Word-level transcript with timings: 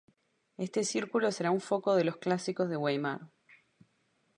Este 0.65 0.81
círculo 0.93 1.27
será 1.31 1.49
un 1.57 1.61
foco 1.69 1.93
de 1.95 2.03
los 2.05 2.17
clásicos 2.17 2.67
de 2.71 2.75
Weimar. 2.83 3.21